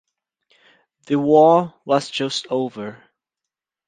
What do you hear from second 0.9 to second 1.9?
The war